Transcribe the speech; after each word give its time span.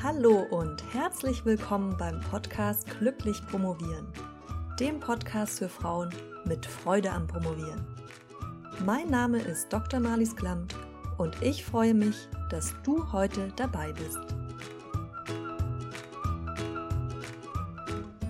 Hallo 0.00 0.46
und 0.50 0.94
herzlich 0.94 1.44
willkommen 1.44 1.96
beim 1.96 2.20
Podcast 2.20 2.86
Glücklich 3.00 3.44
Promovieren, 3.48 4.06
dem 4.78 5.00
Podcast 5.00 5.58
für 5.58 5.68
Frauen 5.68 6.14
mit 6.44 6.64
Freude 6.64 7.10
am 7.10 7.26
Promovieren. 7.26 7.84
Mein 8.86 9.08
Name 9.08 9.40
ist 9.40 9.72
Dr. 9.72 9.98
Marlies 9.98 10.36
Klamt 10.36 10.76
und 11.18 11.42
ich 11.42 11.64
freue 11.64 11.94
mich, 11.94 12.28
dass 12.48 12.76
du 12.84 13.10
heute 13.12 13.52
dabei 13.56 13.92
bist. 13.92 14.20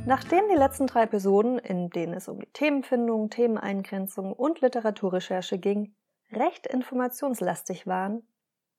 Nachdem 0.06 0.48
die 0.48 0.56
letzten 0.56 0.86
drei 0.86 1.02
Episoden, 1.02 1.58
in 1.58 1.90
denen 1.90 2.14
es 2.14 2.28
um 2.28 2.40
die 2.40 2.50
Themenfindung, 2.54 3.28
Themeneingrenzung 3.28 4.32
und 4.32 4.62
Literaturrecherche 4.62 5.58
ging, 5.58 5.94
recht 6.32 6.66
informationslastig 6.66 7.86
waren, 7.86 8.26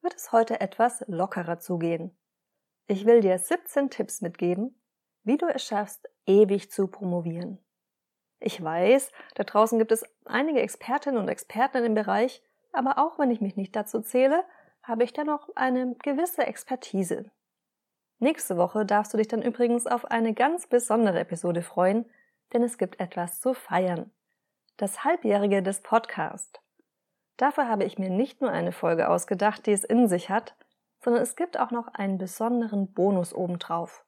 wird 0.01 0.15
es 0.15 0.31
heute 0.31 0.59
etwas 0.59 1.03
lockerer 1.07 1.59
zugehen. 1.59 2.15
Ich 2.91 3.05
will 3.05 3.21
dir 3.21 3.37
17 3.37 3.91
Tipps 3.91 4.21
mitgeben, 4.21 4.73
wie 5.23 5.37
du 5.37 5.45
es 5.45 5.63
schaffst, 5.63 6.09
ewig 6.25 6.71
zu 6.71 6.87
promovieren. 6.87 7.59
Ich 8.39 8.63
weiß, 8.63 9.11
da 9.35 9.43
draußen 9.43 9.77
gibt 9.77 9.91
es 9.91 10.03
einige 10.25 10.59
Expertinnen 10.59 11.21
und 11.21 11.29
Experten 11.29 11.85
im 11.85 11.93
Bereich, 11.93 12.41
aber 12.71 12.97
auch 12.97 13.19
wenn 13.19 13.29
ich 13.29 13.41
mich 13.41 13.55
nicht 13.55 13.75
dazu 13.75 14.01
zähle, 14.01 14.43
habe 14.81 15.03
ich 15.03 15.13
dennoch 15.13 15.49
eine 15.55 15.97
gewisse 16.01 16.47
Expertise. 16.47 17.29
Nächste 18.17 18.57
Woche 18.57 18.87
darfst 18.87 19.13
du 19.13 19.17
dich 19.17 19.27
dann 19.27 19.43
übrigens 19.43 19.85
auf 19.85 20.05
eine 20.05 20.33
ganz 20.33 20.65
besondere 20.65 21.19
Episode 21.19 21.61
freuen, 21.61 22.09
denn 22.53 22.63
es 22.63 22.79
gibt 22.79 22.99
etwas 22.99 23.39
zu 23.39 23.53
feiern. 23.53 24.09
Das 24.77 25.03
Halbjährige 25.03 25.61
des 25.61 25.81
Podcasts. 25.81 26.59
Dafür 27.37 27.67
habe 27.67 27.83
ich 27.83 27.99
mir 27.99 28.09
nicht 28.09 28.41
nur 28.41 28.49
eine 28.49 28.71
Folge 28.71 29.09
ausgedacht, 29.09 29.67
die 29.67 29.73
es 29.73 29.83
in 29.83 30.07
sich 30.07 30.31
hat, 30.31 30.55
sondern 30.99 31.21
es 31.21 31.35
gibt 31.35 31.59
auch 31.59 31.71
noch 31.71 31.87
einen 31.87 32.17
besonderen 32.17 32.93
Bonus 32.93 33.33
obendrauf. 33.33 34.05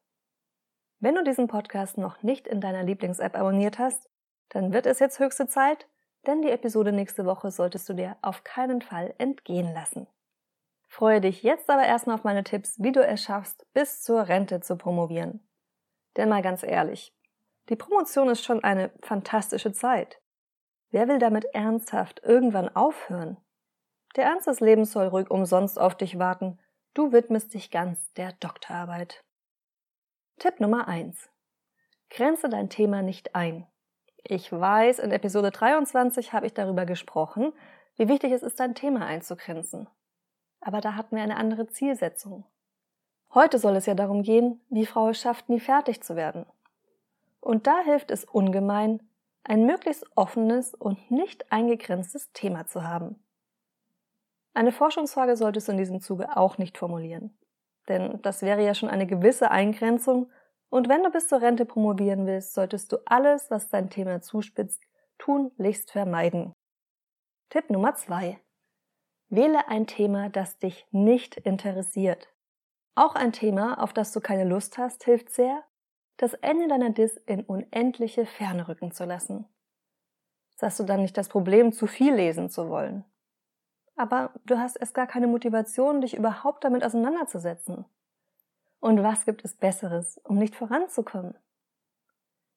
Wenn 0.99 1.15
du 1.15 1.23
diesen 1.23 1.47
Podcast 1.47 1.97
noch 1.97 2.21
nicht 2.21 2.47
in 2.47 2.61
deiner 2.61 2.83
Lieblings-App 2.83 3.35
abonniert 3.35 3.79
hast, 3.79 4.09
dann 4.49 4.73
wird 4.73 4.85
es 4.85 4.99
jetzt 4.99 5.19
höchste 5.19 5.47
Zeit, 5.47 5.87
denn 6.27 6.41
die 6.41 6.51
Episode 6.51 6.91
nächste 6.91 7.25
Woche 7.25 7.49
solltest 7.51 7.89
du 7.89 7.93
dir 7.93 8.17
auf 8.21 8.43
keinen 8.43 8.81
Fall 8.81 9.13
entgehen 9.17 9.73
lassen. 9.73 10.07
Freue 10.87 11.21
dich 11.21 11.41
jetzt 11.41 11.69
aber 11.69 11.85
erstmal 11.85 12.15
auf 12.15 12.23
meine 12.23 12.43
Tipps, 12.43 12.75
wie 12.77 12.91
du 12.91 13.03
es 13.03 13.23
schaffst, 13.23 13.65
bis 13.73 14.03
zur 14.03 14.27
Rente 14.27 14.59
zu 14.59 14.75
promovieren. 14.75 15.47
Denn 16.17 16.29
mal 16.29 16.41
ganz 16.41 16.63
ehrlich, 16.63 17.15
die 17.69 17.77
Promotion 17.77 18.29
ist 18.29 18.43
schon 18.43 18.63
eine 18.63 18.91
fantastische 19.01 19.71
Zeit. 19.71 20.19
Wer 20.89 21.07
will 21.07 21.19
damit 21.19 21.45
ernsthaft 21.53 22.21
irgendwann 22.23 22.67
aufhören? 22.75 23.37
Der 24.17 24.25
Ernst 24.25 24.47
des 24.47 24.59
Lebens 24.59 24.91
soll 24.91 25.07
ruhig 25.07 25.31
umsonst 25.31 25.79
auf 25.79 25.95
dich 25.95 26.19
warten. 26.19 26.59
Du 26.93 27.11
widmest 27.11 27.53
dich 27.53 27.71
ganz 27.71 28.13
der 28.13 28.33
Doktorarbeit. 28.33 29.23
Tipp 30.37 30.59
Nummer 30.59 30.87
1. 30.87 31.29
Grenze 32.09 32.49
dein 32.49 32.69
Thema 32.69 33.01
nicht 33.01 33.35
ein. 33.35 33.67
Ich 34.23 34.51
weiß, 34.51 34.99
in 34.99 35.11
Episode 35.11 35.51
23 35.51 36.33
habe 36.33 36.47
ich 36.47 36.53
darüber 36.53 36.85
gesprochen, 36.85 37.53
wie 37.95 38.07
wichtig 38.07 38.31
es 38.33 38.43
ist, 38.43 38.59
dein 38.59 38.75
Thema 38.75 39.05
einzugrenzen 39.05 39.87
aber 40.61 40.79
da 40.79 40.95
hatten 40.95 41.15
wir 41.15 41.23
eine 41.23 41.37
andere 41.37 41.67
Zielsetzung. 41.67 42.45
Heute 43.33 43.57
soll 43.57 43.75
es 43.75 43.87
ja 43.87 43.95
darum 43.95 44.21
gehen, 44.23 44.61
wie 44.69 44.85
Frau 44.85 45.09
es 45.09 45.19
schafft, 45.19 45.49
nie 45.49 45.59
fertig 45.59 46.01
zu 46.01 46.15
werden. 46.15 46.45
Und 47.39 47.67
da 47.67 47.81
hilft 47.81 48.11
es 48.11 48.23
ungemein, 48.23 49.01
ein 49.43 49.65
möglichst 49.65 50.05
offenes 50.15 50.75
und 50.75 51.09
nicht 51.09 51.51
eingegrenztes 51.51 52.31
Thema 52.33 52.67
zu 52.67 52.83
haben. 52.83 53.21
Eine 54.53 54.71
Forschungsfrage 54.71 55.35
solltest 55.35 55.67
du 55.67 55.71
in 55.71 55.77
diesem 55.77 56.01
Zuge 56.01 56.35
auch 56.35 56.57
nicht 56.57 56.77
formulieren. 56.77 57.37
Denn 57.87 58.21
das 58.21 58.41
wäre 58.41 58.63
ja 58.63 58.73
schon 58.73 58.89
eine 58.89 59.07
gewisse 59.07 59.51
Eingrenzung, 59.51 60.31
und 60.69 60.87
wenn 60.87 61.03
du 61.03 61.11
bis 61.11 61.27
zur 61.27 61.41
Rente 61.41 61.65
promovieren 61.65 62.25
willst, 62.25 62.53
solltest 62.53 62.93
du 62.93 62.97
alles, 63.05 63.51
was 63.51 63.67
dein 63.67 63.89
Thema 63.89 64.21
zuspitzt, 64.21 64.81
tunlichst 65.17 65.91
vermeiden. 65.91 66.53
Tipp 67.49 67.69
Nummer 67.69 67.95
zwei: 67.95 68.39
Wähle 69.27 69.67
ein 69.67 69.85
Thema, 69.85 70.29
das 70.29 70.59
dich 70.59 70.87
nicht 70.91 71.35
interessiert. 71.35 72.29
Auch 72.95 73.15
ein 73.15 73.33
Thema, 73.33 73.83
auf 73.83 73.91
das 73.91 74.13
du 74.13 74.21
keine 74.21 74.45
Lust 74.45 74.77
hast, 74.77 75.03
hilft 75.03 75.29
sehr, 75.31 75.63
das 76.15 76.33
Ende 76.35 76.69
deiner 76.69 76.91
Dis 76.91 77.17
in 77.17 77.43
unendliche 77.43 78.25
Ferne 78.25 78.67
rücken 78.69 78.91
zu 78.91 79.03
lassen. 79.03 79.47
So 80.55 80.67
hast 80.67 80.79
du 80.79 80.83
dann 80.83 81.01
nicht 81.01 81.17
das 81.17 81.27
Problem, 81.27 81.73
zu 81.73 81.87
viel 81.87 82.13
lesen 82.13 82.49
zu 82.49 82.69
wollen. 82.69 83.03
Aber 84.01 84.31
du 84.47 84.57
hast 84.57 84.77
erst 84.77 84.95
gar 84.95 85.05
keine 85.05 85.27
Motivation, 85.27 86.01
dich 86.01 86.17
überhaupt 86.17 86.63
damit 86.63 86.83
auseinanderzusetzen. 86.83 87.85
Und 88.79 89.03
was 89.03 89.25
gibt 89.25 89.45
es 89.45 89.53
Besseres, 89.53 90.17
um 90.23 90.39
nicht 90.39 90.55
voranzukommen? 90.55 91.35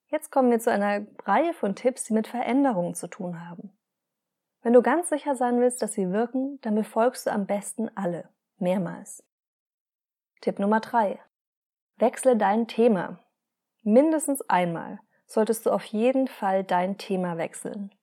Jetzt 0.06 0.30
kommen 0.30 0.50
wir 0.50 0.58
zu 0.58 0.72
einer 0.72 1.06
Reihe 1.26 1.52
von 1.52 1.74
Tipps, 1.74 2.04
die 2.04 2.14
mit 2.14 2.28
Veränderungen 2.28 2.94
zu 2.94 3.08
tun 3.08 3.46
haben. 3.46 3.76
Wenn 4.62 4.72
du 4.72 4.80
ganz 4.80 5.10
sicher 5.10 5.36
sein 5.36 5.60
willst, 5.60 5.82
dass 5.82 5.92
sie 5.92 6.12
wirken, 6.12 6.58
dann 6.62 6.76
befolgst 6.76 7.26
du 7.26 7.30
am 7.30 7.44
besten 7.44 7.90
alle, 7.94 8.30
mehrmals. 8.56 9.22
Tipp 10.40 10.58
Nummer 10.58 10.80
drei: 10.80 11.20
Wechsle 11.96 12.38
dein 12.38 12.68
Thema. 12.68 13.18
Mindestens 13.82 14.40
einmal 14.48 14.98
solltest 15.26 15.66
du 15.66 15.72
auf 15.72 15.84
jeden 15.84 16.26
Fall 16.26 16.64
dein 16.64 16.96
Thema 16.96 17.36
wechseln. 17.36 17.94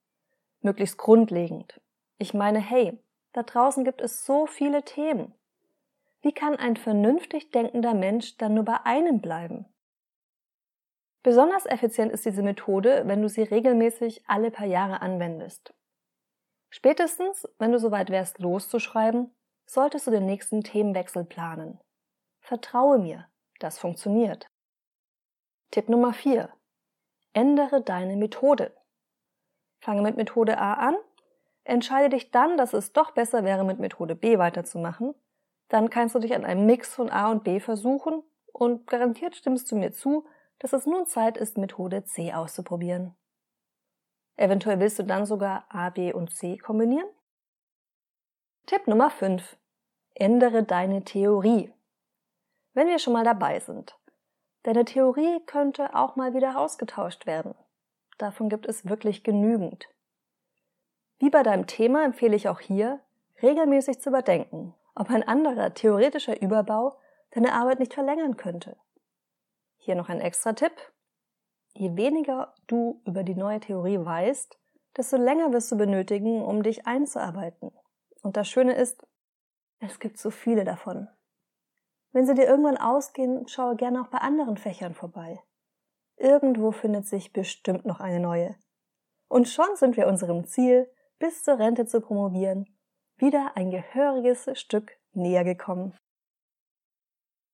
Möglichst 0.60 1.00
grundlegend. 1.00 1.82
Ich 2.20 2.36
meine, 2.36 2.60
hey, 2.60 3.04
da 3.34 3.44
draußen 3.44 3.84
gibt 3.84 4.02
es 4.02 4.26
so 4.26 4.46
viele 4.46 4.84
Themen. 4.84 5.34
Wie 6.22 6.34
kann 6.34 6.56
ein 6.56 6.78
vernünftig 6.78 7.52
denkender 7.52 7.94
Mensch 7.94 8.38
dann 8.38 8.54
nur 8.54 8.66
bei 8.66 8.86
einem 8.86 9.22
bleiben? 9.22 9.66
Besonders 11.24 11.66
effizient 11.66 12.12
ist 12.12 12.26
diese 12.26 12.44
Methode, 12.44 13.04
wenn 13.06 13.22
du 13.22 13.30
sie 13.30 13.44
regelmäßig 13.44 14.24
alle 14.28 14.52
paar 14.52 14.66
Jahre 14.66 15.02
anwendest. 15.02 15.74
Spätestens, 16.70 17.48
wenn 17.60 17.72
du 17.72 17.80
soweit 17.80 18.10
wärst, 18.10 18.40
loszuschreiben, 18.40 19.36
solltest 19.66 20.08
du 20.08 20.12
den 20.12 20.26
nächsten 20.26 20.64
Themenwechsel 20.64 21.26
planen. 21.26 21.80
Vertraue 22.40 22.98
mir, 22.98 23.28
das 23.60 23.78
funktioniert. 23.78 24.48
Tipp 25.70 25.90
Nummer 25.90 26.14
4. 26.14 26.50
Ändere 27.34 27.82
deine 27.82 28.16
Methode. 28.16 28.76
Fange 29.80 30.02
mit 30.02 30.18
Methode 30.18 30.58
A 30.58 30.74
an, 30.74 30.96
entscheide 31.64 32.10
dich 32.10 32.32
dann, 32.32 32.58
dass 32.58 32.74
es 32.74 32.94
doch 32.94 33.12
besser 33.12 33.44
wäre, 33.44 33.64
mit 33.64 33.80
Methode 33.80 34.16
B 34.16 34.38
weiterzumachen. 34.38 35.14
Dann 35.70 35.90
kannst 35.90 36.16
du 36.16 36.20
dich 36.20 36.36
an 36.36 36.46
einem 36.46 36.66
Mix 36.66 36.94
von 36.94 37.10
A 37.10 37.32
und 37.32 37.44
B 37.44 37.60
versuchen 37.60 38.24
und 38.52 38.88
garantiert 38.88 39.36
stimmst 39.36 39.72
du 39.72 39.76
mir 39.76 39.92
zu, 39.92 40.26
dass 40.60 40.74
es 40.74 40.86
nun 40.86 41.06
Zeit 41.06 41.38
ist, 41.38 41.58
Methode 41.58 42.04
C 42.04 42.34
auszuprobieren. 42.34 43.16
Eventuell 44.36 44.80
willst 44.80 45.00
du 45.00 45.04
dann 45.04 45.26
sogar 45.26 45.66
A, 45.70 45.90
B 45.90 46.14
und 46.14 46.32
C 46.32 46.58
kombinieren? 46.58 47.08
Tipp 48.66 48.88
Nummer 48.88 49.10
5. 49.10 49.58
Ändere 50.14 50.64
deine 50.64 51.04
Theorie. 51.04 51.74
Wenn 52.74 52.88
wir 52.88 53.00
schon 53.00 53.14
mal 53.14 53.24
dabei 53.24 53.60
sind. 53.60 53.98
Deine 54.64 54.86
Theorie 54.86 55.40
könnte 55.46 55.96
auch 55.96 56.16
mal 56.16 56.34
wieder 56.34 56.60
ausgetauscht 56.60 57.26
werden. 57.26 57.56
Davon 58.18 58.50
gibt 58.50 58.68
es 58.68 58.88
wirklich 58.88 59.24
genügend. 59.24 59.90
Wie 61.22 61.30
bei 61.30 61.44
deinem 61.44 61.68
Thema 61.68 62.04
empfehle 62.04 62.36
ich 62.36 62.50
auch 62.50 62.60
hier, 62.60 63.00
regelmäßig 63.44 64.02
zu 64.02 64.10
überdenken, 64.10 64.74
ob 64.96 65.12
ein 65.12 65.22
anderer 65.22 65.72
theoretischer 65.72 66.42
Überbau 66.42 66.98
deine 67.30 67.54
Arbeit 67.54 67.78
nicht 67.78 67.94
verlängern 67.94 68.38
könnte. 68.38 68.76
Hier 69.78 69.94
noch 69.94 70.10
ein 70.10 70.20
extra 70.20 70.54
Tipp. 70.54 70.74
Je 71.74 71.96
weniger 71.96 72.56
du 72.66 73.04
über 73.06 73.22
die 73.22 73.36
neue 73.36 73.60
Theorie 73.60 74.04
weißt, 74.04 74.58
desto 74.98 75.18
länger 75.18 75.54
wirst 75.54 75.72
du 75.72 75.78
benötigen, 75.78 76.44
um 76.44 76.64
dich 76.64 76.88
einzuarbeiten. 76.88 77.72
Und 78.24 78.36
das 78.36 78.48
Schöne 78.48 78.74
ist, 78.74 79.06
es 79.78 80.00
gibt 80.00 80.18
so 80.18 80.32
viele 80.32 80.64
davon. 80.64 81.08
Wenn 82.14 82.26
sie 82.26 82.34
dir 82.34 82.48
irgendwann 82.48 82.78
ausgehen, 82.78 83.48
schaue 83.48 83.76
gerne 83.76 84.02
auch 84.02 84.08
bei 84.08 84.18
anderen 84.18 84.58
Fächern 84.58 84.96
vorbei. 84.96 85.40
Irgendwo 86.18 86.72
findet 86.72 87.06
sich 87.06 87.32
bestimmt 87.32 87.86
noch 87.86 88.00
eine 88.00 88.20
neue. 88.20 88.56
Und 89.28 89.48
schon 89.48 89.76
sind 89.76 89.98
wir 89.98 90.08
unserem 90.08 90.46
Ziel, 90.48 90.92
bis 91.22 91.44
zur 91.44 91.60
Rente 91.60 91.86
zu 91.86 92.02
promovieren, 92.02 92.66
wieder 93.18 93.52
ein 93.54 93.70
gehöriges 93.70 94.50
Stück 94.60 94.98
näher 95.14 95.44
gekommen. 95.44 95.96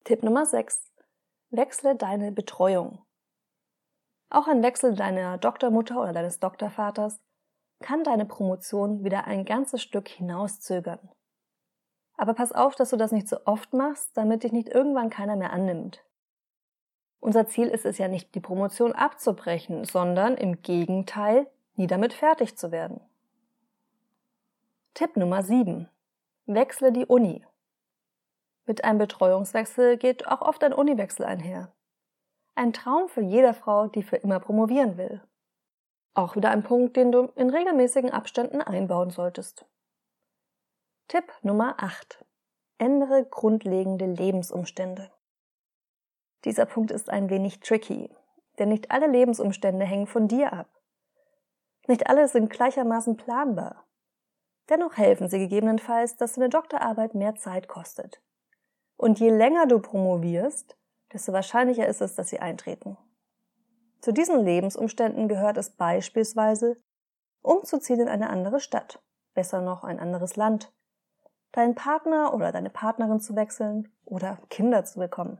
Tipp 0.06 0.24
Nummer 0.24 0.46
6. 0.46 0.94
Wechsle 1.50 1.98
deine 1.98 2.32
Betreuung. 2.32 3.06
Auch 4.30 4.48
ein 4.48 4.64
Wechsel 4.64 4.96
deiner 4.96 5.38
Doktormutter 5.38 6.02
oder 6.02 6.14
deines 6.14 6.40
Doktorvaters 6.40 7.20
kann 7.82 8.06
deine 8.06 8.26
Promotion 8.26 9.04
wieder 9.04 9.26
ein 9.26 9.44
ganzes 9.44 9.82
Stück 9.82 10.08
hinauszögern. 10.08 11.12
Aber 12.16 12.36
pass 12.36 12.54
auf, 12.54 12.74
dass 12.76 12.92
du 12.92 12.96
das 12.96 13.12
nicht 13.12 13.28
so 13.28 13.36
oft 13.44 13.74
machst, 13.74 14.16
damit 14.16 14.44
dich 14.44 14.54
nicht 14.54 14.70
irgendwann 14.70 15.10
keiner 15.10 15.36
mehr 15.36 15.52
annimmt. 15.52 16.06
Unser 17.20 17.48
Ziel 17.48 17.68
ist 17.68 17.86
es 17.86 17.98
ja 17.98 18.08
nicht, 18.08 18.34
die 18.34 18.40
Promotion 18.40 18.94
abzubrechen, 18.94 19.84
sondern 19.84 20.38
im 20.38 20.62
Gegenteil, 20.62 21.52
nie 21.76 21.88
damit 21.88 22.14
fertig 22.14 22.58
zu 22.58 22.72
werden. 22.72 23.02
Tipp 24.98 25.16
Nummer 25.16 25.44
7. 25.44 25.88
Wechsle 26.48 26.92
die 26.92 27.06
Uni. 27.06 27.46
Mit 28.66 28.84
einem 28.84 28.98
Betreuungswechsel 28.98 29.96
geht 29.96 30.28
auch 30.28 30.42
oft 30.42 30.64
ein 30.64 30.74
Uniwechsel 30.74 31.24
einher. 31.24 31.72
Ein 32.56 32.74
Traum 32.74 33.08
für 33.08 33.22
jede 33.22 33.54
Frau, 33.54 33.86
die 33.86 34.02
für 34.02 34.16
immer 34.16 34.40
promovieren 34.40 34.98
will. 34.98 35.22
Auch 36.16 36.36
wieder 36.36 36.50
ein 36.50 36.64
Punkt, 36.64 36.98
den 36.98 37.12
du 37.12 37.26
in 37.36 37.52
regelmäßigen 37.52 38.10
Abständen 38.10 38.60
einbauen 38.60 39.12
solltest. 39.12 39.68
Tipp 41.08 41.32
Nummer 41.44 41.76
8. 41.78 42.26
Ändere 42.80 43.24
grundlegende 43.24 44.08
Lebensumstände. 44.08 45.12
Dieser 46.44 46.66
Punkt 46.66 46.90
ist 46.90 47.12
ein 47.12 47.30
wenig 47.30 47.60
tricky, 47.60 48.10
denn 48.58 48.70
nicht 48.70 48.90
alle 48.90 49.06
Lebensumstände 49.06 49.86
hängen 49.86 50.08
von 50.08 50.28
dir 50.28 50.54
ab. 50.54 50.82
Nicht 51.86 52.10
alle 52.10 52.28
sind 52.28 52.50
gleichermaßen 52.50 53.16
planbar. 53.16 53.87
Dennoch 54.70 54.98
helfen 54.98 55.30
sie 55.30 55.40
gegebenenfalls, 55.40 56.18
dass 56.18 56.34
deine 56.34 56.50
Doktorarbeit 56.50 57.16
mehr 57.16 57.36
Zeit 57.36 57.68
kostet. 57.68 58.22
Und 58.98 59.20
je 59.20 59.30
länger 59.30 59.68
du 59.68 59.80
promovierst, 59.80 60.78
desto 61.14 61.32
wahrscheinlicher 61.32 61.88
ist 61.88 62.02
es, 62.02 62.16
dass 62.16 62.30
sie 62.30 62.40
eintreten. 62.40 62.98
Zu 64.02 64.12
diesen 64.12 64.44
Lebensumständen 64.44 65.28
gehört 65.28 65.58
es 65.58 65.70
beispielsweise, 65.70 66.78
umzuziehen 67.42 68.02
in 68.02 68.10
eine 68.10 68.30
andere 68.30 68.60
Stadt, 68.60 69.02
besser 69.34 69.62
noch 69.62 69.84
ein 69.84 70.00
anderes 70.00 70.36
Land, 70.36 70.74
deinen 71.52 71.76
Partner 71.76 72.34
oder 72.34 72.52
deine 72.52 72.70
Partnerin 72.70 73.20
zu 73.20 73.36
wechseln 73.36 73.92
oder 74.06 74.40
Kinder 74.50 74.84
zu 74.84 75.00
bekommen. 75.00 75.40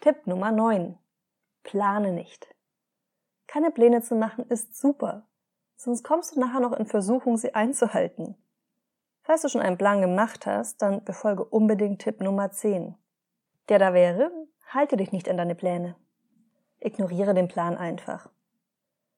Tipp 0.00 0.26
Nummer 0.26 0.50
9. 0.50 0.98
Plane 1.62 2.12
nicht. 2.12 2.54
Keine 3.46 3.70
Pläne 3.70 4.02
zu 4.02 4.14
machen 4.14 4.44
ist 4.48 4.76
super, 4.76 5.27
sonst 5.78 6.02
kommst 6.02 6.36
du 6.36 6.40
nachher 6.40 6.60
noch 6.60 6.72
in 6.72 6.86
Versuchung, 6.86 7.36
sie 7.38 7.54
einzuhalten. 7.54 8.36
Falls 9.22 9.42
du 9.42 9.48
schon 9.48 9.60
einen 9.60 9.78
Plan 9.78 10.00
gemacht 10.00 10.44
hast, 10.44 10.82
dann 10.82 11.04
befolge 11.04 11.44
unbedingt 11.44 12.02
Tipp 12.02 12.20
Nummer 12.20 12.50
10. 12.50 12.96
Der 13.68 13.78
da 13.78 13.94
wäre, 13.94 14.30
halte 14.66 14.96
dich 14.96 15.12
nicht 15.12 15.28
an 15.28 15.36
deine 15.36 15.54
Pläne. 15.54 15.96
Ignoriere 16.80 17.34
den 17.34 17.48
Plan 17.48 17.76
einfach. 17.76 18.28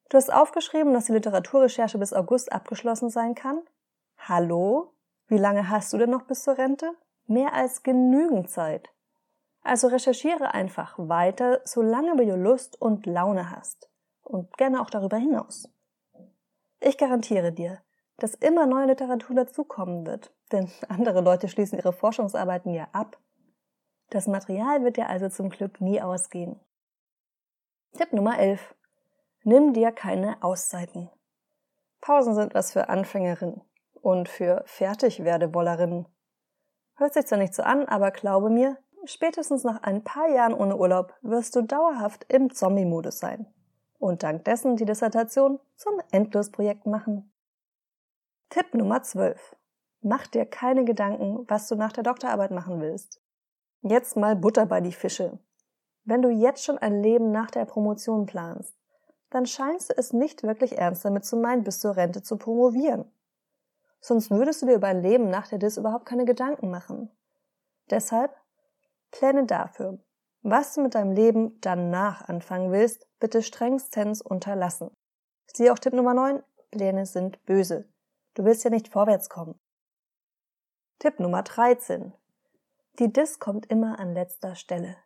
Du 0.09 0.17
hast 0.17 0.33
aufgeschrieben, 0.33 0.93
dass 0.93 1.07
die 1.07 1.13
Literaturrecherche 1.13 1.99
bis 1.99 2.13
August 2.13 2.53
abgeschlossen 2.53 3.11
sein 3.11 3.35
kann? 3.35 3.61
Hallo? 4.19 4.93
Wie 5.29 5.39
lange 5.39 5.71
hast 5.71 5.93
du 5.93 5.99
denn 5.99 6.11
noch 6.11 6.23
bis 6.23 6.43
zur 6.43 6.59
Rente? 6.59 6.93
Mehr 7.27 7.55
als 7.55 7.83
genügend 7.83 8.51
Zeit. 8.51 8.91
Also 9.63 9.87
recherchiere 9.87 10.53
einfach 10.53 10.95
weiter, 10.99 11.61
solange 11.65 12.19
wie 12.19 12.27
du 12.27 12.37
Lust 12.37 12.81
und 12.81 13.07
Laune 13.07 13.51
hast. 13.51 13.89
Und 14.25 14.57
gerne 14.59 14.81
auch 14.81 14.91
darüber 14.91 15.17
hinaus. 15.17 15.69
Ich 16.83 16.97
garantiere 16.97 17.53
dir, 17.53 17.83
dass 18.17 18.35
immer 18.35 18.67
neue 18.67 18.87
Literatur 18.87 19.37
dazukommen 19.37 20.07
wird, 20.07 20.35
denn 20.51 20.71
andere 20.89 21.21
Leute 21.21 21.49
schließen 21.49 21.79
ihre 21.79 21.93
Forschungsarbeiten 21.93 22.73
ja 22.73 22.89
ab. 22.93 23.19
Das 24.09 24.27
Material 24.27 24.83
wird 24.83 24.97
dir 24.97 25.09
also 25.09 25.29
zum 25.29 25.51
Glück 25.51 25.81
nie 25.81 26.01
ausgehen. 26.01 26.59
Tipp 27.93 28.13
Nummer 28.13 28.39
11. 28.39 28.75
Nimm 29.45 29.73
dir 29.73 29.93
keine 29.93 30.43
Auszeiten. 30.43 31.11
Pausen 32.01 32.35
sind 32.35 32.55
was 32.55 32.73
für 32.73 32.89
Anfängerinnen 32.89 33.63
und 34.01 34.29
für 34.29 34.63
Fertigwerdewollerinnen. 34.67 36.09
Hört 36.97 37.15
sich 37.15 37.27
zwar 37.27 37.39
nicht 37.39 37.55
so 37.55 37.63
an, 37.63 37.87
aber 37.87 38.11
glaube 38.11 38.49
mir, 38.49 38.79
spätestens 39.05 39.65
nach 39.65 39.83
ein 39.83 40.03
paar 40.03 40.29
Jahren 40.29 40.55
ohne 40.55 40.77
Urlaub 40.77 41.15
wirst 41.21 41.57
du 41.57 41.63
dauerhaft 41.63 42.25
im 42.29 42.51
Zombie-Modus 42.51 43.19
sein 43.19 43.53
und 44.01 44.23
dank 44.23 44.45
dessen 44.45 44.77
die 44.77 44.87
Dissertation 44.87 45.61
zum 45.77 46.01
Endlosprojekt 46.11 46.87
machen. 46.87 47.33
Tipp 48.49 48.75
Nummer 48.75 49.03
12. 49.03 49.57
Mach 50.01 50.27
dir 50.27 50.47
keine 50.47 50.85
Gedanken, 50.85 51.45
was 51.47 51.69
du 51.69 51.77
nach 51.77 51.93
der 51.93 52.03
Doktorarbeit 52.03 52.51
machen 52.51 52.81
willst. 52.81 53.21
Jetzt 53.83 54.17
mal 54.17 54.35
Butter 54.35 54.67
bei 54.67 54.81
die 54.81 54.93
Fische. 54.93 55.39
Wenn 56.05 56.23
du 56.23 56.31
jetzt 56.31 56.65
schon 56.65 56.79
ein 56.79 57.03
Leben 57.03 57.31
nach 57.31 57.51
der 57.51 57.67
Promotion 57.67 58.27
planst, 58.27 58.75
dann 59.29 59.47
scheinst 59.47 59.91
du 59.91 59.95
es 59.97 60.13
nicht 60.13 60.43
wirklich 60.43 60.79
ernst 60.79 61.05
damit 61.05 61.25
zu 61.25 61.37
meinen, 61.37 61.63
bis 61.63 61.79
zur 61.79 61.97
Rente 61.97 62.23
zu 62.23 62.37
promovieren. 62.39 63.05
Sonst 64.01 64.31
würdest 64.31 64.63
du 64.63 64.67
dir 64.67 64.77
über 64.77 64.89
ein 64.89 65.03
Leben 65.03 65.29
nach 65.29 65.47
der 65.47 65.59
Dis 65.59 65.77
überhaupt 65.77 66.07
keine 66.07 66.25
Gedanken 66.25 66.71
machen. 66.71 67.11
Deshalb 67.91 68.35
Pläne 69.11 69.45
dafür, 69.45 69.99
was 70.43 70.75
du 70.75 70.83
mit 70.83 70.95
deinem 70.95 71.13
Leben 71.13 71.61
danach 71.61 72.29
anfangen 72.29 72.73
willst, 72.73 73.07
bitte 73.19 73.43
strengstens 73.43 74.23
unterlassen. 74.23 74.91
Siehe 75.55 75.73
auch 75.73 75.79
Tipp 75.79 75.93
Nummer 75.93 76.15
9, 76.15 76.43
Pläne 76.71 77.07
sind 77.07 77.45
böse. 77.45 77.89
Du 78.35 78.45
willst 78.45 78.65
ja 78.65 78.71
nicht 78.71 78.89
vorwärts 78.89 79.29
kommen. 79.29 79.59
Tipp 80.99 81.19
Nummer 81.19 81.43
13. 81.43 82.13
Die 82.99 83.13
Dis 83.13 83.39
kommt 83.39 83.67
immer 83.67 83.99
an 83.99 84.15
letzter 84.15 84.55
Stelle. 84.55 84.97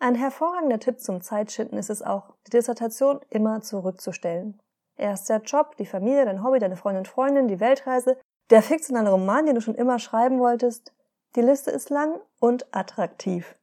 Ein 0.00 0.14
hervorragender 0.14 0.80
Tipp 0.80 1.00
zum 1.00 1.20
Zeitschinden 1.20 1.78
ist 1.78 1.90
es 1.90 2.02
auch, 2.02 2.34
die 2.46 2.50
Dissertation 2.50 3.20
immer 3.30 3.60
zurückzustellen. 3.60 4.60
Erst 4.96 5.28
der 5.28 5.40
Job, 5.42 5.76
die 5.76 5.86
Familie, 5.86 6.24
dein 6.24 6.42
Hobby, 6.42 6.58
deine 6.58 6.76
Freundin 6.76 7.00
und 7.00 7.08
Freundin, 7.08 7.48
die 7.48 7.60
Weltreise, 7.60 8.18
der 8.50 8.62
fiktionale 8.62 9.10
Roman, 9.10 9.46
den 9.46 9.54
du 9.54 9.60
schon 9.60 9.74
immer 9.74 9.98
schreiben 9.98 10.38
wolltest. 10.38 10.92
Die 11.36 11.42
Liste 11.42 11.70
ist 11.70 11.90
lang 11.90 12.20
und 12.40 12.74
attraktiv. 12.74 13.56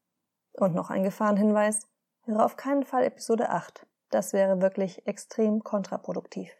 Und 0.53 0.75
noch 0.75 0.89
ein 0.89 1.03
Gefahrenhinweis. 1.03 1.81
Höre 2.23 2.45
auf 2.45 2.55
keinen 2.55 2.83
Fall 2.83 3.03
Episode 3.03 3.49
8. 3.49 3.85
Das 4.09 4.33
wäre 4.33 4.61
wirklich 4.61 5.07
extrem 5.07 5.63
kontraproduktiv. 5.63 6.51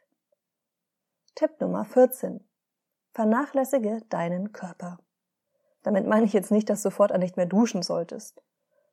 Tipp 1.35 1.59
Nummer 1.59 1.85
14. 1.85 2.47
Vernachlässige 3.13 4.01
deinen 4.09 4.53
Körper. 4.53 4.99
Damit 5.83 6.07
meine 6.07 6.25
ich 6.25 6.33
jetzt 6.33 6.51
nicht, 6.51 6.69
dass 6.69 6.83
du 6.83 6.91
fortan 6.91 7.19
nicht 7.19 7.37
mehr 7.37 7.45
duschen 7.45 7.81
solltest. 7.81 8.41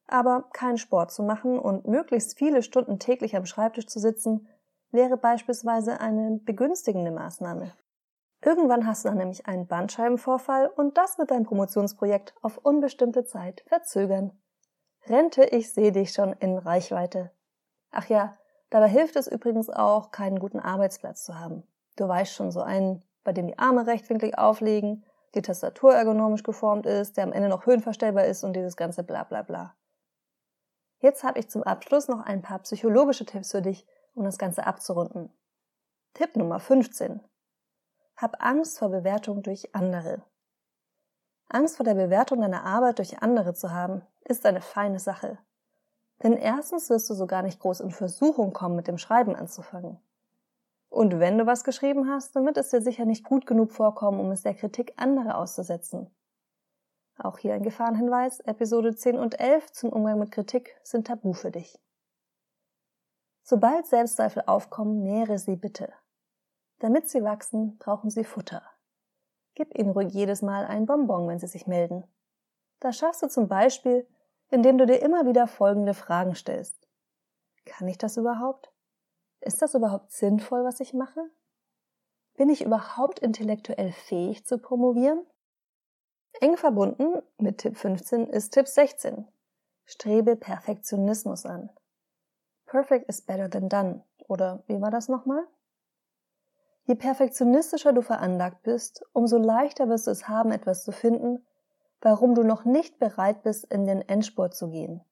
Aber 0.07 0.49
keinen 0.53 0.79
Sport 0.79 1.13
zu 1.13 1.23
machen 1.23 1.59
und 1.59 1.87
möglichst 1.87 2.39
viele 2.39 2.63
Stunden 2.63 2.99
täglich 2.99 3.37
am 3.37 3.47
Schreibtisch 3.47 3.87
zu 3.87 4.01
sitzen, 4.01 4.49
wäre 4.91 5.17
beispielsweise 5.17 6.01
eine 6.01 6.39
begünstigende 6.39 7.11
Maßnahme. 7.11 7.73
Irgendwann 8.43 8.87
hast 8.87 9.05
du 9.05 9.09
dann 9.09 9.19
nämlich 9.19 9.47
einen 9.47 9.67
Bandscheibenvorfall 9.67 10.69
und 10.69 10.97
das 10.97 11.19
wird 11.19 11.31
dein 11.31 11.45
Promotionsprojekt 11.45 12.35
auf 12.41 12.59
unbestimmte 12.59 13.25
Zeit 13.25 13.63
verzögern. 13.67 14.33
Rente, 15.07 15.45
ich 15.45 15.73
sehe 15.73 15.93
dich 15.93 16.13
schon 16.13 16.33
in 16.35 16.59
Reichweite. 16.59 17.31
Ach 17.91 18.07
ja, 18.07 18.37
dabei 18.71 18.89
hilft 18.89 19.17
es 19.17 19.27
übrigens 19.27 19.71
auch, 19.71 20.11
keinen 20.11 20.39
guten 20.39 20.61
Arbeitsplatz 20.61 21.25
zu 21.25 21.39
haben. 21.39 21.63
Du 21.97 22.07
weißt 22.07 22.33
schon, 22.33 22.51
so 22.51 22.61
einen, 22.61 23.03
bei 23.25 23.33
dem 23.33 23.47
die 23.47 23.59
Arme 23.59 23.87
rechtwinklig 23.87 24.37
aufliegen, 24.39 25.05
die 25.35 25.43
Tastatur 25.43 25.95
ergonomisch 25.95 26.43
geformt 26.43 26.87
ist, 26.87 27.17
der 27.17 27.25
am 27.25 27.33
Ende 27.33 27.49
noch 27.49 27.67
höhenverstellbar 27.67 28.25
ist 28.25 28.45
und 28.45 28.55
dieses 28.55 28.77
ganze 28.77 29.03
bla 29.03 29.25
bla 29.25 29.43
bla. 29.43 29.75
Jetzt 31.01 31.23
habe 31.23 31.39
ich 31.39 31.49
zum 31.49 31.63
Abschluss 31.63 32.09
noch 32.09 32.21
ein 32.21 32.43
paar 32.43 32.59
psychologische 32.61 33.25
Tipps 33.25 33.53
für 33.53 33.63
dich, 33.63 33.87
um 34.15 34.25
das 34.25 34.39
Ganze 34.39 34.67
abzurunden. 34.67 35.31
Tipp 36.15 36.37
Nummer 36.37 36.59
15. 36.59 37.21
Hab 38.17 38.45
Angst 38.45 38.79
vor 38.79 38.89
Bewertung 38.89 39.43
durch 39.43 39.75
andere. 39.75 40.23
Angst 41.49 41.77
vor 41.77 41.85
der 41.85 41.95
Bewertung 41.95 42.41
deiner 42.41 42.65
Arbeit 42.65 42.99
durch 42.99 43.23
andere 43.23 43.55
zu 43.55 43.73
haben, 43.73 44.03
ist 44.25 44.45
eine 44.45 44.61
feine 44.61 44.99
Sache. 44.99 45.39
Denn 46.23 46.35
erstens 46.35 46.91
wirst 46.91 47.09
du 47.09 47.15
so 47.15 47.27
gar 47.27 47.43
nicht 47.43 47.61
groß 47.61 47.81
in 47.81 47.91
Versuchung 47.91 48.53
kommen, 48.53 48.77
mit 48.77 48.89
dem 48.89 48.99
Schreiben 48.99 49.35
anzufangen. 49.35 49.99
Und 50.91 51.21
wenn 51.21 51.39
du 51.39 51.47
was 51.47 51.65
geschrieben 51.65 52.09
hast, 52.11 52.35
dann 52.35 52.45
wird 52.45 52.57
es 52.57 52.71
dir 52.71 52.81
sicher 52.81 53.05
nicht 53.05 53.25
gut 53.25 53.47
genug 53.47 53.73
vorkommen, 53.73 54.21
um 54.21 54.31
es 54.31 54.43
der 54.43 54.55
Kritik 54.55 54.95
anderer 54.97 55.39
auszusetzen. 55.39 56.11
Auch 57.19 57.39
hier 57.39 57.55
ein 57.55 57.63
Gefahrenhinweis, 57.63 58.41
Episode 58.41 58.95
10 58.95 59.19
und 59.19 59.41
11 59.41 59.73
zum 59.73 59.91
Umgang 59.91 60.19
mit 60.19 60.31
Kritik 60.31 60.77
sind 60.83 61.07
tabu 61.07 61.33
für 61.33 61.51
dich. 61.51 61.79
Sobald 63.43 63.87
Selbstzweifel 63.87 64.43
aufkommen, 64.47 65.03
nähre 65.03 65.39
sie 65.39 65.57
bitte. 65.57 65.93
Damit 66.79 67.09
sie 67.09 67.25
wachsen, 67.25 67.79
brauchen 67.79 68.11
sie 68.11 68.25
Futter. 68.25 68.63
Gib 69.59 69.77
ihnen 69.77 69.91
ruhig 69.91 70.15
jedes 70.15 70.41
Mal 70.41 70.67
ein 70.67 70.87
Bonbon, 70.87 71.27
wenn 71.27 71.41
sie 71.41 71.49
sich 71.49 71.67
melden. 71.67 72.05
Das 72.79 72.97
schaffst 72.97 73.25
du 73.25 73.29
zum 73.29 73.49
Beispiel, 73.49 74.07
indem 74.51 74.79
du 74.79 74.87
dir 74.87 75.03
immer 75.03 75.27
wieder 75.27 75.49
folgende 75.49 75.95
Fragen 75.95 76.37
stellst. 76.37 76.87
Kann 77.65 77.89
ich 77.89 77.99
das 77.99 78.17
überhaupt? 78.17 78.71
Ist 79.41 79.61
das 79.61 79.75
überhaupt 79.75 80.13
sinnvoll, 80.13 80.63
was 80.63 80.79
ich 80.79 80.95
mache? 80.95 81.29
Bin 82.37 82.51
ich 82.51 82.65
überhaupt 82.65 83.19
intellektuell 83.19 83.91
fähig 83.91 84.47
zu 84.47 84.59
promovieren? 84.59 85.27
Eng 86.41 86.57
verbunden 86.57 87.21
mit 87.39 87.59
Tipp 87.59 87.77
15 87.77 88.29
ist 88.29 88.55
Tipp 88.55 88.69
16. 88.69 89.27
Strebe 89.87 90.37
Perfektionismus 90.37 91.45
an. 91.45 91.69
Perfect 92.67 93.09
is 93.09 93.23
better 93.23 93.51
than 93.51 93.69
done. 93.69 94.05
Oder 94.29 94.63
wie 94.69 94.81
war 94.81 94.93
das 94.93 95.09
nochmal? 95.09 95.49
Je 96.89 96.95
perfektionistischer 96.95 97.93
du 97.93 98.01
veranlagt 98.01 98.63
bist, 98.63 99.05
umso 99.13 99.37
leichter 99.37 99.91
wirst 99.91 100.07
du 100.07 100.11
es 100.11 100.27
haben, 100.27 100.53
etwas 100.53 100.85
zu 100.85 100.91
finden, 100.91 101.47
warum 102.01 102.35
du 102.35 102.43
noch 102.43 102.65
nicht 102.65 102.99
bereit 102.99 103.43
bist, 103.43 103.65
in 103.65 103.85
den 103.85 104.01
Endspurt 104.01 104.55
zu 104.55 104.71
gehen. 104.71 105.05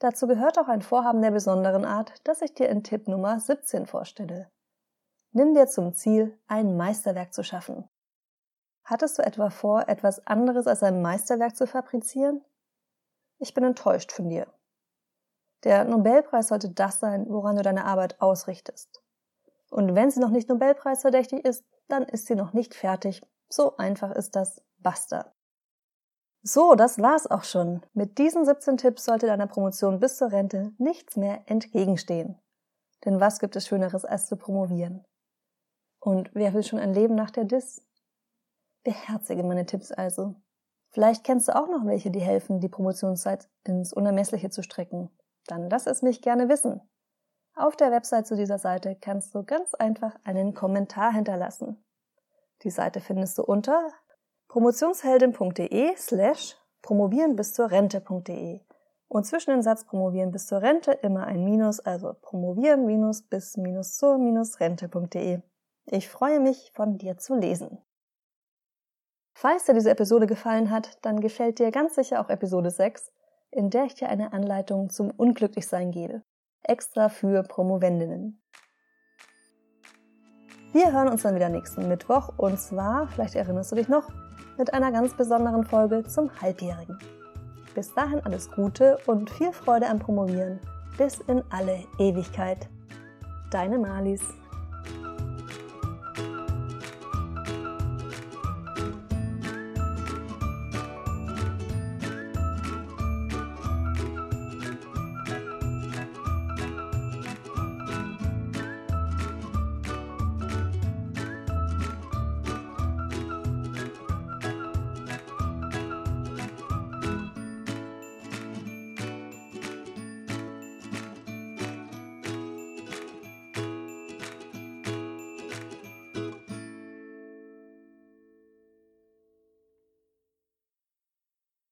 Dazu 0.00 0.26
gehört 0.26 0.58
auch 0.58 0.66
ein 0.66 0.82
Vorhaben 0.82 1.22
der 1.22 1.30
besonderen 1.30 1.84
Art, 1.84 2.12
das 2.24 2.42
ich 2.42 2.54
dir 2.54 2.68
in 2.70 2.82
Tipp 2.82 3.06
Nummer 3.06 3.38
17 3.38 3.86
vorstelle. 3.86 4.50
Nimm 5.30 5.54
dir 5.54 5.68
zum 5.68 5.92
Ziel, 5.94 6.36
ein 6.48 6.76
Meisterwerk 6.76 7.32
zu 7.32 7.44
schaffen. 7.44 7.88
Hattest 8.82 9.16
du 9.16 9.22
etwa 9.22 9.50
vor, 9.50 9.88
etwas 9.88 10.26
anderes 10.26 10.66
als 10.66 10.82
ein 10.82 11.00
Meisterwerk 11.00 11.56
zu 11.56 11.68
fabrizieren? 11.68 12.44
Ich 13.38 13.54
bin 13.54 13.62
enttäuscht 13.62 14.10
von 14.10 14.28
dir. 14.28 14.48
Der 15.62 15.84
Nobelpreis 15.84 16.48
sollte 16.48 16.70
das 16.70 16.98
sein, 16.98 17.26
woran 17.28 17.54
du 17.54 17.62
deine 17.62 17.84
Arbeit 17.84 18.20
ausrichtest. 18.20 19.04
Und 19.70 19.94
wenn 19.94 20.10
sie 20.10 20.20
noch 20.20 20.30
nicht 20.30 20.48
Nobelpreisverdächtig 20.48 21.44
ist, 21.44 21.64
dann 21.88 22.04
ist 22.04 22.26
sie 22.26 22.34
noch 22.34 22.52
nicht 22.52 22.74
fertig. 22.74 23.22
So 23.48 23.76
einfach 23.76 24.12
ist 24.12 24.36
das. 24.36 24.62
Basta. 24.78 25.32
So, 26.42 26.74
das 26.74 27.00
war's 27.00 27.26
auch 27.26 27.44
schon. 27.44 27.82
Mit 27.92 28.18
diesen 28.18 28.44
17 28.44 28.76
Tipps 28.76 29.04
sollte 29.04 29.26
deiner 29.26 29.46
Promotion 29.46 29.98
bis 29.98 30.16
zur 30.16 30.30
Rente 30.30 30.72
nichts 30.78 31.16
mehr 31.16 31.42
entgegenstehen. 31.46 32.38
Denn 33.04 33.20
was 33.20 33.38
gibt 33.40 33.56
es 33.56 33.66
Schöneres 33.66 34.04
als 34.04 34.28
zu 34.28 34.36
promovieren? 34.36 35.04
Und 36.00 36.30
wer 36.34 36.54
will 36.54 36.62
schon 36.62 36.78
ein 36.78 36.94
Leben 36.94 37.14
nach 37.14 37.30
der 37.30 37.44
Dis? 37.44 37.84
Beherzige 38.84 39.42
meine 39.42 39.66
Tipps 39.66 39.90
also. 39.90 40.36
Vielleicht 40.90 41.24
kennst 41.24 41.48
du 41.48 41.56
auch 41.56 41.68
noch 41.68 41.84
welche, 41.84 42.10
die 42.10 42.20
helfen, 42.20 42.60
die 42.60 42.68
Promotionszeit 42.68 43.48
ins 43.64 43.92
Unermessliche 43.92 44.48
zu 44.50 44.62
strecken. 44.62 45.10
Dann 45.46 45.68
lass 45.68 45.86
es 45.86 46.02
mich 46.02 46.22
gerne 46.22 46.48
wissen. 46.48 46.80
Auf 47.58 47.74
der 47.74 47.90
Website 47.90 48.28
zu 48.28 48.36
dieser 48.36 48.58
Seite 48.58 48.96
kannst 49.00 49.34
du 49.34 49.42
ganz 49.42 49.74
einfach 49.74 50.14
einen 50.22 50.54
Kommentar 50.54 51.12
hinterlassen. 51.12 51.84
Die 52.62 52.70
Seite 52.70 53.00
findest 53.00 53.36
du 53.36 53.42
unter 53.42 53.88
promotionsheldin.de 54.46 55.96
slash 55.96 56.56
promovieren 56.82 57.34
bis 57.34 57.54
zur 57.54 57.72
Rente.de 57.72 58.60
und 59.08 59.24
zwischen 59.24 59.50
den 59.50 59.62
Satz 59.62 59.84
promovieren 59.84 60.30
bis 60.30 60.46
zur 60.46 60.62
Rente 60.62 60.92
immer 60.92 61.26
ein 61.26 61.44
Minus, 61.44 61.80
also 61.80 62.14
promovieren 62.20 62.86
minus 62.86 63.22
bis 63.22 63.56
minus 63.56 63.96
zur 63.96 64.18
minus 64.18 64.60
Rente.de. 64.60 65.40
Ich 65.86 66.08
freue 66.08 66.38
mich, 66.38 66.70
von 66.76 66.96
dir 66.96 67.18
zu 67.18 67.34
lesen. 67.34 67.78
Falls 69.34 69.64
dir 69.64 69.74
diese 69.74 69.90
Episode 69.90 70.28
gefallen 70.28 70.70
hat, 70.70 71.04
dann 71.04 71.20
gefällt 71.20 71.58
dir 71.58 71.72
ganz 71.72 71.96
sicher 71.96 72.20
auch 72.20 72.28
Episode 72.28 72.70
6, 72.70 73.10
in 73.50 73.70
der 73.70 73.86
ich 73.86 73.96
dir 73.96 74.08
eine 74.08 74.32
Anleitung 74.32 74.90
zum 74.90 75.10
Unglücklichsein 75.10 75.90
gebe. 75.90 76.22
Extra 76.68 77.08
für 77.08 77.42
Promovendinnen. 77.42 78.42
Wir 80.72 80.92
hören 80.92 81.08
uns 81.08 81.22
dann 81.22 81.34
wieder 81.34 81.48
nächsten 81.48 81.88
Mittwoch 81.88 82.30
und 82.36 82.60
zwar, 82.60 83.08
vielleicht 83.08 83.34
erinnerst 83.34 83.72
du 83.72 83.76
dich 83.76 83.88
noch, 83.88 84.08
mit 84.58 84.74
einer 84.74 84.92
ganz 84.92 85.16
besonderen 85.16 85.64
Folge 85.64 86.04
zum 86.04 86.30
Halbjährigen. 86.42 86.98
Bis 87.74 87.94
dahin 87.94 88.20
alles 88.20 88.50
Gute 88.50 88.98
und 89.06 89.30
viel 89.30 89.52
Freude 89.52 89.88
am 89.88 89.98
Promovieren. 89.98 90.60
Bis 90.98 91.20
in 91.20 91.42
alle 91.48 91.84
Ewigkeit. 91.98 92.68
Deine 93.50 93.78
Malis. 93.78 94.20